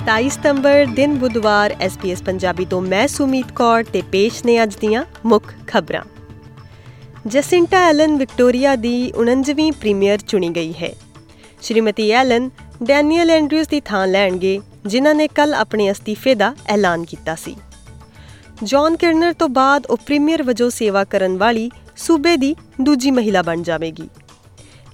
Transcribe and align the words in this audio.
27 0.00 0.28
ਸਤੰਬਰ, 0.28 0.86
ਦਿਨ 0.86 1.14
ਬੁੱਧਵਾਰ 1.14 1.76
SBS 1.86 2.24
ਪੰਜਾਬੀ 2.24 2.64
ਤੋਂ 2.64 2.80
ਮੈਂ 2.80 3.08
ਸੁਮੀਤ 3.08 3.52
ਕੌਰ 3.52 3.84
ਤੇ 3.84 4.02
ਪੇਸ਼ 4.12 4.46
ਨੇ 4.46 4.62
ਅੱਜ 4.62 4.76
ਦੀਆਂ 4.76 5.04
ਮੁੱਖ 5.26 5.54
ਖਬਰਾਂ। 5.66 6.02
ਜਸਿੰਟਾ 7.26 7.88
ਐਲਨ 7.88 8.16
ਵਿਕਟੋਰੀਆ 8.16 8.76
ਦੀ 8.76 9.12
49ਵੀਂ 9.16 9.72
ਪ੍ਰੀਮੀਅਰ 9.72 10.18
ਚੁਣੀ 10.18 10.48
ਗਈ 10.48 10.72
ਹੈ। 10.82 10.92
ਸ਼੍ਰੀਮਤੀ 11.62 12.10
ਐਲਨ 12.10 12.50
ਡੈਨੀਅਲ 12.82 13.30
ਐਂਡਰਿਊਸ 13.30 13.68
ਦੀ 13.68 13.80
ਥਾਂ 13.80 14.06
ਲੈਣਗੇ, 14.06 14.60
ਜਿਨ੍ਹਾਂ 14.86 15.14
ਨੇ 15.14 15.28
ਕੱਲ 15.28 15.54
ਆਪਣੇ 15.54 15.90
ਅਸਤੀਫੇ 15.90 16.34
ਦਾ 16.34 16.54
ਐਲਾਨ 16.66 17.04
ਕੀਤਾ 17.04 17.34
ਸੀ। 17.34 17.56
ਜੌਨ 18.62 18.96
ਕਿਰਨਰ 18.96 19.32
ਤੋਂ 19.32 19.48
ਬਾਅਦ 19.48 19.86
ਉਹ 19.86 19.96
ਪ੍ਰੀਮੀਅਰ 19.96 20.42
ਵਜੋਂ 20.42 20.70
ਸੇਵਾ 20.70 21.04
ਕਰਨ 21.04 21.38
ਵਾਲੀ 21.38 21.70
ਸੂਬੇ 21.96 22.36
ਦੀ 22.36 22.56
ਦੂਜੀ 22.80 23.10
ਮਹਿਲਾ 23.10 23.42
ਬਣ 23.42 23.62
ਜਾਵੇਗੀ। 23.62 24.08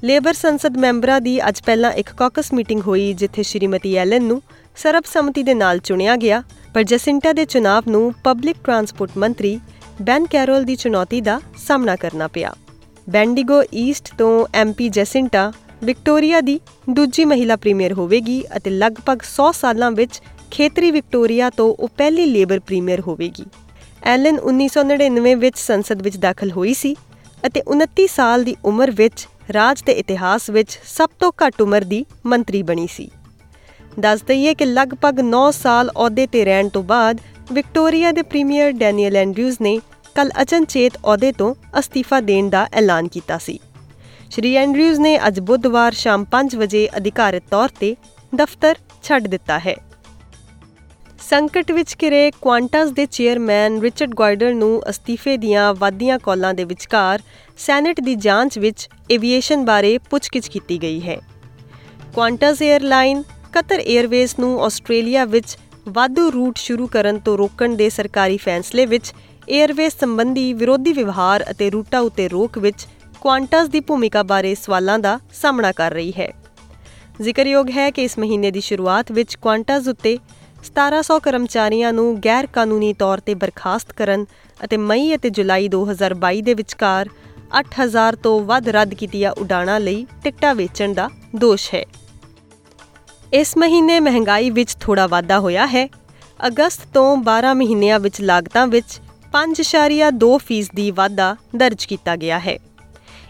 ਲੇਬਰ 0.04 0.32
ਸੰਸਦ 0.32 0.76
ਮੈਂਬਰਾਂ 0.76 1.20
ਦੀ 1.20 1.48
ਅੱਜ 1.48 1.60
ਪਹਿਲਾਂ 1.66 1.92
ਇੱਕ 1.92 2.12
ਕਾਕਸ 2.12 2.52
ਮੀਟਿੰਗ 2.54 2.80
ਹੋਈ, 2.80 3.12
ਜਿੱਥੇ 3.12 3.42
ਸ਼੍ਰੀਮਤੀ 3.42 3.94
ਐਲਨ 3.94 4.24
ਨੂੰ 4.24 4.42
ਸਰਬਸੰਮਤੀ 4.76 5.42
ਦੇ 5.42 5.54
ਨਾਲ 5.54 5.78
ਚੁਣਿਆ 5.78 6.16
ਗਿਆ, 6.16 6.42
ਪਰ 6.74 6.82
ਜਸਿੰਟਾ 6.82 7.32
ਦੇ 7.32 7.44
ਚੁਣਾਵ 7.44 7.84
ਨੂੰ 7.88 8.12
ਪਬਲਿਕ 8.24 8.56
ਟਰਾਂਸਪੋਰਟ 8.64 9.16
ਮੰਤਰੀ 9.18 9.58
ਬੈਨ 10.02 10.26
ਕੈਰੋਲ 10.26 10.64
ਦੀ 10.64 10.76
ਚੁਣੌਤੀ 10.76 11.20
ਦਾ 11.20 11.40
ਸਾਹਮਣਾ 11.56 11.96
ਕਰਨਾ 11.96 12.28
ਪਿਆ। 12.28 12.52
ਬੈਂਡੀਗੋ 13.10 13.62
ਈਸਟ 13.74 14.12
ਤੋਂ 14.18 14.46
ਐਮਪੀ 14.54 14.88
ਜਸਿੰਟਾ 14.88 15.52
ਵਿਕਟੋਰੀਆ 15.84 16.40
ਦੀ 16.40 16.58
ਦੂਜੀ 16.90 17.24
ਮਹਿਲਾ 17.24 17.56
ਪ੍ਰੀਮੀਅਰ 17.56 17.92
ਹੋਵੇਗੀ 17.92 18.42
ਅਤੇ 18.56 18.70
ਲਗਭਗ 18.70 19.22
100 19.22 19.50
ਸਾਲਾਂ 19.52 19.90
ਵਿੱਚ 19.90 20.20
ਖੇਤਰੀ 20.50 20.90
ਵਿਕਟੋਰੀਆ 20.90 21.50
ਤੋਂ 21.50 21.74
ਉਹ 21.74 21.88
ਪਹਿਲੀ 21.88 22.26
ਲੇਬਰ 22.26 22.60
ਪ੍ਰੀਮੀਅਰ 22.60 23.00
ਹੋਵੇਗੀ। 23.00 23.44
ਐਲਨ 24.04 24.38
1999 24.40 25.34
ਵਿੱਚ 25.34 25.58
ਸੰਸਦ 25.58 26.02
ਵਿੱਚ 26.02 26.16
ਦਾਖਲ 26.16 26.50
ਹੋਈ 26.50 26.74
ਸੀ 26.74 26.94
ਅਤੇ 27.46 27.62
29 27.66 28.06
ਸਾਲ 28.06 28.44
ਦੀ 28.44 28.56
ਉਮਰ 28.64 28.90
ਵਿੱਚ 28.90 29.26
ਰਾਜ 29.54 29.82
ਦੇ 29.82 29.92
ਇਤਿਹਾਸ 29.92 30.50
ਵਿੱਚ 30.50 30.78
ਸਭ 30.86 31.08
ਤੋਂ 31.18 31.32
ਘੱਟ 31.42 31.62
ਉਮਰ 31.62 31.84
ਦੀ 31.84 32.04
ਮੰਤਰੀ 32.26 32.62
ਬਣੀ 32.62 32.86
ਸੀ। 32.90 33.10
ਦੱਸ 34.00 34.22
ਦਈਏ 34.22 34.54
ਕਿ 34.54 34.64
ਲਗਭਗ 34.64 35.20
9 35.20 35.50
ਸਾਲ 35.52 35.90
ਅਹੁਦੇ 35.90 36.26
ਤੇ 36.26 36.44
ਰਹਿਣ 36.44 36.68
ਤੋਂ 36.68 36.82
ਬਾਅਦ 36.82 37.20
ਵਿਕਟੋਰੀਆ 37.52 38.12
ਦੇ 38.12 38.22
ਪ੍ਰੀਮੀਅਰ 38.22 38.72
ਡੈਨੀਅਲ 38.72 39.16
ਐਂਡਰਿਊਜ਼ 39.16 39.56
ਨੇ 39.62 39.78
ਕੱਲ 40.14 40.30
ਅਚਨਚੇਤ 40.42 40.96
ਅਹੁਦੇ 40.96 41.32
ਤੋਂ 41.32 41.54
ਅਸਤੀਫਾ 41.78 42.20
ਦੇਣ 42.20 42.48
ਦਾ 42.50 42.66
ਐਲਾਨ 42.72 43.08
ਕੀਤਾ 43.08 43.38
ਸੀ। 43.38 43.58
ਸ਼੍ਰੀ 44.30 44.54
ਐਂਡਰਿਊਜ਼ 44.56 45.00
ਨੇ 45.00 45.18
ਅੱਜ 45.26 45.40
ਬੁੱਧਵਾਰ 45.40 45.92
ਸ਼ਾਮ 45.92 46.24
5 46.32 46.56
ਵਜੇ 46.56 46.88
ਅਧਿਕਾਰਤ 46.96 47.42
ਤੌਰ 47.50 47.68
ਤੇ 47.80 47.96
ਦਫ਼ਤਰ 48.34 48.76
ਛੱਡ 49.02 49.26
ਦਿੱਤਾ 49.26 49.58
ਹੈ। 49.58 49.74
ਸੰਕਟ 51.20 51.72
ਵਿੱਚ 51.72 51.96
ਘਿਰੇ 52.02 52.30
ਕੁਆਂਟਸ 52.30 52.90
ਦੇ 52.90 53.06
ਚੇਅਰਮੈਨ 53.06 53.80
ਰਿਚਰਡ 53.80 54.14
ਗਾਇਡਰ 54.14 54.54
ਨੂੰ 54.54 54.82
ਅਸਤੀਫੇ 54.90 55.36
ਦੀਆਂ 55.36 55.74
ਵਾਧੀਆਂ 55.74 56.18
ਕਾਲਾਂ 56.18 56.54
ਦੇ 56.54 56.64
ਵਿਚਕਾਰ 56.64 57.22
ਸੈਨੇਟ 57.58 58.00
ਦੀ 58.00 58.14
ਜਾਂਚ 58.14 58.58
ਵਿੱਚ 58.58 58.88
ਐਵੀਏਸ਼ਨ 59.12 59.64
ਬਾਰੇ 59.64 59.98
ਪੁੱਛਗਿੱਛ 60.10 60.48
ਕੀਤੀ 60.48 60.82
ਗਈ 60.82 61.00
ਹੈ। 61.00 61.16
ਕੁਆਂਟਸ 62.14 62.62
에ਅਰਲਾਈਨ 62.62 63.22
ਕਤਰ 63.56 63.80
에ਅਰਵੇਜ਼ 63.80 64.34
ਨੂੰ 64.40 64.64
ਆਸਟ੍ਰੇਲੀਆ 64.64 65.24
ਵਿੱਚ 65.24 65.56
ਵਾਧੂ 65.88 66.30
ਰੂਟ 66.32 66.58
ਸ਼ੁਰੂ 66.58 66.86
ਕਰਨ 66.86 67.18
ਤੋਂ 67.18 67.36
ਰੋਕਣ 67.38 67.74
ਦੇ 67.76 67.88
ਸਰਕਾਰੀ 67.90 68.36
ਫੈਸਲੇ 68.36 68.84
ਵਿੱਚ 68.86 69.12
에ਅਰਵੇਜ਼ 69.52 69.94
ਸੰਬੰਧੀ 70.00 70.52
ਵਿਰੋਧੀ 70.52 70.92
ਵਿਵਹਾਰ 70.92 71.44
ਅਤੇ 71.50 71.70
ਰੂਟਾਂ 71.70 72.00
ਉਤੇ 72.00 72.28
ਰੋਕ 72.28 72.58
ਵਿੱਚ 72.58 72.86
ਕੁਆਂਟਸ 73.20 73.68
ਦੀ 73.68 73.80
ਭੂਮਿਕਾ 73.80 74.22
ਬਾਰੇ 74.22 74.54
ਸਵਾਲਾਂ 74.54 74.98
ਦਾ 74.98 75.18
ਸਾਹਮਣਾ 75.32 75.72
ਕਰ 75.72 75.92
ਰਹੀ 75.92 76.12
ਹੈ। 76.18 76.28
ਜ਼ਿਕਰਯੋਗ 77.22 77.70
ਹੈ 77.70 77.90
ਕਿ 77.90 78.04
ਇਸ 78.04 78.18
ਮਹੀਨੇ 78.18 78.50
ਦੀ 78.50 78.60
ਸ਼ੁਰੂਆਤ 78.60 79.12
ਵਿੱਚ 79.12 79.36
ਕੁਆਂਟਸ 79.36 79.88
ਉੱਤੇ 79.88 80.16
1700 80.62 81.18
ਕਰਮਚਾਰੀਆਂ 81.22 81.92
ਨੂੰ 81.92 82.08
ਗੈਰ 82.24 82.46
ਕਾਨੂੰਨੀ 82.52 82.92
ਤੌਰ 82.92 83.20
ਤੇ 83.20 83.34
ਬਰਖਾਸਤ 83.34 83.92
ਕਰਨ 83.92 84.26
ਅਤੇ 84.64 84.76
ਮਈ 84.86 85.14
ਅਤੇ 85.14 85.30
ਜੁਲਾਈ 85.30 85.68
2022 85.74 86.42
ਦੇ 86.42 86.54
ਵਿਚਕਾਰ 86.54 87.10
8000 87.60 88.16
ਤੋਂ 88.22 88.40
ਵੱਧ 88.44 88.68
ਰੱਦ 88.68 88.94
ਕੀਤੀਆਂ 88.94 89.32
ਉਡਾਣਾਂ 89.38 89.80
ਲਈ 89.80 90.06
ਟਿਕਟਾਂ 90.24 90.54
ਵੇਚਣ 90.54 90.94
ਦਾ 90.94 91.08
ਦੋਸ਼ 91.36 91.74
ਹੈ। 91.74 91.84
ਇਸ 93.34 93.56
ਮਹੀਨੇ 93.56 94.00
ਮਹਿੰਗਾਈ 94.00 94.50
ਵਿੱਚ 94.50 94.76
ਥੋੜਾ 94.80 95.06
ਵਾਧਾ 95.06 95.40
ਹੋਇਆ 95.40 95.66
ਹੈ। 95.66 95.88
ਅਗਸਤ 96.46 96.80
ਤੋਂ 96.94 97.16
12 97.16 97.54
ਮਹੀਨਿਆਂ 97.54 98.00
ਵਿੱਚ 98.00 98.20
ਲਾਗਤਾਂ 98.20 98.66
ਵਿੱਚ 98.66 99.00
5.2% 99.32 100.68
ਦੀ 100.74 100.90
ਵਾਧਾ 100.90 101.36
ਦਰਜ 101.56 101.84
ਕੀਤਾ 101.84 102.16
ਗਿਆ 102.16 102.38
ਹੈ। 102.38 102.58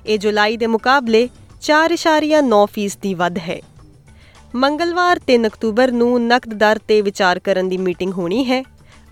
ਇਹ 0.06 0.18
ਜੁਲਾਈ 0.18 0.56
ਦੇ 0.56 0.66
ਮੁਕਾਬਲੇ 0.66 1.28
4.9% 1.60 2.98
ਦੀ 3.02 3.14
ਵੱਧ 3.14 3.38
ਹੈ। 3.38 3.60
ਮੰਗਲਵਾਰ 4.54 5.20
3 5.26 5.46
ਅਕਤੂਬਰ 5.46 5.92
ਨੂੰ 5.92 6.26
ਨਕਦ 6.26 6.54
ਦਰ 6.54 6.78
ਤੇ 6.88 7.02
ਵਿਚਾਰ 7.02 7.38
ਕਰਨ 7.38 7.68
ਦੀ 7.68 7.76
ਮੀਟਿੰਗ 7.76 8.12
ਹੋਣੀ 8.12 8.44
ਹੈ 8.44 8.62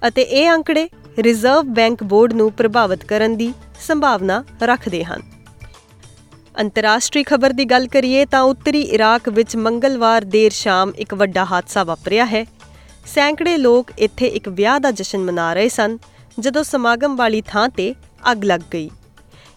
ਅਤੇ 0.08 0.22
ਇਹ 0.22 0.50
ਅੰਕੜੇ 0.50 0.88
ਰਿਜ਼ਰਵ 1.18 1.62
ਬੈਂਕ 1.62 2.02
ਬੋਰਡ 2.02 2.32
ਨੂੰ 2.32 2.52
ਪ੍ਰਭਾਵਿਤ 2.52 3.04
ਕਰਨ 3.04 3.36
ਦੀ 3.36 3.52
ਸੰਭਾਵਨਾ 3.80 4.44
ਰੱਖਦੇ 4.62 5.04
ਹਨ। 5.04 5.33
ਅੰਤਰਰਾਸ਼ਟਰੀ 6.60 7.22
ਖਬਰ 7.22 7.52
ਦੀ 7.52 7.64
ਗੱਲ 7.64 7.86
ਕਰੀਏ 7.86 8.24
ਤਾਂ 8.24 8.40
ਉੱਤਰੀ 8.40 8.80
ਇਰਾਕ 8.80 9.28
ਵਿੱਚ 9.28 9.56
ਮੰਗਲਵਾਰ 9.56 10.24
ਦੇਰ 10.24 10.50
ਸ਼ਾਮ 10.50 10.92
ਇੱਕ 10.96 11.14
ਵੱਡਾ 11.14 11.44
ਹਾਦਸਾ 11.44 11.84
ਵਾਪਰਿਆ 11.84 12.24
ਹੈ। 12.24 12.44
ਸੈਂਕੜੇ 13.06 13.56
ਲੋਕ 13.56 13.90
ਇੱਥੇ 13.98 14.26
ਇੱਕ 14.26 14.48
ਵਿਆਹ 14.48 14.78
ਦਾ 14.80 14.90
ਜਸ਼ਨ 14.90 15.18
ਮਨਾ 15.18 15.52
ਰਹੇ 15.54 15.68
ਸਨ, 15.68 15.98
ਜਦੋਂ 16.40 16.62
ਸਮਾਗਮ 16.64 17.16
ਵਾਲੀ 17.16 17.40
ਥਾਂ 17.40 17.68
ਤੇ 17.68 17.94
ਅੱਗ 18.32 18.44
ਲੱਗ 18.44 18.60
ਗਈ। 18.72 18.90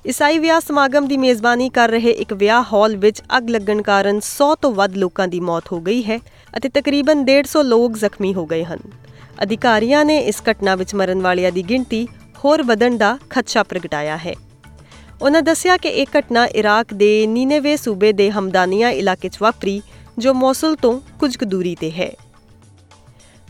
ਈਸਾਈ 0.07 0.39
ਵਿਆਹ 0.39 0.59
ਸਮਾਗਮ 0.59 1.07
ਦੀ 1.07 1.17
ਮੇਜ਼ਬਾਨੀ 1.17 1.69
ਕਰ 1.69 1.89
ਰਹੇ 1.89 2.11
ਇੱਕ 2.11 2.33
ਵਿਆਹ 2.33 2.63
ਹਾਲ 2.73 2.95
ਵਿੱਚ 2.95 3.21
ਅੱਗ 3.37 3.49
ਲੱਗਣ 3.49 3.81
ਕਾਰਨ 3.81 4.19
100 4.19 4.53
ਤੋਂ 4.61 4.73
ਵੱਧ 4.73 4.95
ਲੋਕਾਂ 4.95 5.27
ਦੀ 5.27 5.39
ਮੌਤ 5.39 5.71
ਹੋ 5.71 5.79
ਗਈ 5.81 6.03
ਹੈ 6.03 6.19
ਅਤੇ 6.57 6.69
ਤਕਰੀਬਨ 6.69 7.23
150 7.25 7.63
ਲੋਕ 7.63 7.97
ਜ਼ਖਮੀ 7.97 8.33
ਹੋ 8.33 8.45
ਗਏ 8.45 8.63
ਹਨ। 8.63 8.79
ਅਧਿਕਾਰੀਆਂ 9.43 10.05
ਨੇ 10.05 10.19
ਇਸ 10.19 10.41
ਘਟਨਾ 10.51 10.75
ਵਿੱਚ 10.75 10.95
ਮਰਨ 10.95 11.21
ਵਾਲਿਆਂ 11.21 11.51
ਦੀ 11.51 11.63
ਗਿਣਤੀ 11.63 12.07
ਹੋਰ 12.45 12.63
ਵਧਣ 12.63 12.97
ਦਾ 12.97 13.17
ਖਦਸ਼ਾ 13.29 13.63
ਪ੍ਰਗਟਾਇਆ 13.63 14.17
ਹੈ। 14.17 14.33
ਉਹਨਾਂ 15.21 15.41
ਦੱਸਿਆ 15.41 15.77
ਕਿ 15.77 15.89
ਇਹ 15.89 16.05
ਘਟਨਾ 16.19 16.45
ਇਰਾਕ 16.45 16.93
ਦੇ 16.93 17.27
ਨੀਨੇਵੇ 17.27 17.77
ਸੂਬੇ 17.77 18.13
ਦੇ 18.13 18.31
ਹਮਦਾਨੀਆ 18.31 18.89
ਇਲਾਕੇ 18.89 19.29
'ਚ 19.29 19.37
ਵਾਪਰੀ, 19.41 19.81
ਜੋ 20.17 20.33
ਮੌਸਲ 20.33 20.75
ਤੋਂ 20.75 21.01
ਕੁਝ 21.19 21.37
ਕੁ 21.37 21.45
ਦੂਰੀ 21.45 21.75
ਤੇ 21.75 21.91
ਹੈ। 21.91 22.11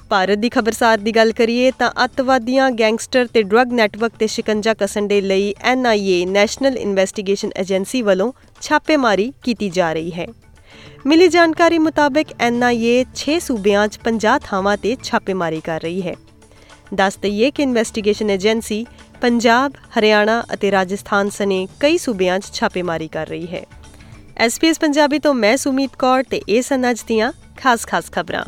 ਭਾਰਤ 0.10 0.38
ਦੀ 0.38 0.50
ਖਬਰਸਾਰ 0.50 0.98
ਦੀ 0.98 1.12
ਗੱਲ 1.12 1.32
ਕਰੀਏ 1.32 1.72
ਤਾਂ 1.72 1.92
ਅੱਤਵਾਦੀਆਂ, 2.06 2.72
ਗੈਂਗਸਟਰ 2.72 3.28
ਤੇ 3.28 3.44
ਡਰੱਗ 3.44 3.74
ਨੈਟਵਰਕ 3.74 4.12
ਤੇ 4.20 4.28
ਸ਼ਿਕੰਜਾ 4.28 4.74
ਕਸਣ 4.74 5.08
ਦੇ 5.08 5.22
ਲਈ 5.22 5.54
ਐਨਆਈਏ 5.62 6.26
ਨੈਸ਼ਨਲ 6.26 6.78
ਇਨਵੈਸਟੀਗੇਸ਼ਨ 6.78 7.50
ਏਜੰਸੀ 7.58 8.02
ਵੱਲੋਂ 8.02 8.32
ਛਾਪੇਮਾਰੀ 8.62 9.34
ਕੀਤੀ 9.44 9.70
ਜਾ 9.70 9.94
ਰਹੀ 9.94 10.12
ਹੈ। 10.12 10.28
ਮਿਲੀ 11.06 11.28
ਜਾਣਕਾਰੀ 11.28 11.78
ਮੁਤਾਬਕ 11.78 12.26
ਐਨਆਈਏ 12.40 13.06
6 13.16 13.40
ਸੂਬਿਆਂ 13.40 13.88
'ਚ 13.88 14.00
50 14.04 14.40
ਥਾਵਾਂ 14.44 14.78
ਤੇ 14.78 14.98
ਛਾਪੇਮਾਰੀ 15.04 15.62
ਕਰ 15.62 15.82
ਰਹੀ 15.82 16.02
ਹੈ। 16.02 16.16
ਦੱਸ 16.94 17.18
ਦਈਏ 17.18 17.52
ਕਿ 17.52 17.64
ਇਨਵੈਸਟੀਗੇਸ਼ਨ 17.64 18.30
ਏਜੰਸੀ 18.30 18.86
ਪੰਜਾਬ, 19.22 19.74
ਹਰਿਆਣਾ 20.00 20.44
ਅਤੇ 20.54 20.72
ਰਾਜਸਥਾਨ 20.72 21.30
ਸਨੇ 21.30 21.68
ਕਈ 21.80 21.98
ਸੂਬਿਆਂ 21.98 22.40
'ਚ 22.40 22.54
ਛਾਪੇਮਾਰੀ 22.54 23.08
ਕਰ 23.08 23.28
ਰਹੀ 23.28 23.48
ਹੈ। 23.48 23.64
ਐਸਪੀਐਸ 24.38 24.80
ਪੰਜਾਬੀ 24.80 25.20
ਤੋਂ 25.20 25.34
ਮੈਂ 25.34 25.58
ਸੁਮੀਤ 25.58 25.96
ਕੌਰ 26.00 26.24
ਤੇ 26.24 26.42
ਇਹ 26.50 26.62
ਸਨ 26.62 26.90
ਅੱਜ 26.90 27.04
ਦੀਆਂ 27.08 27.32
ਖਾਸ-ਖਾਸ 27.58 28.12
ਖਬਰਾਂ। 28.12 28.44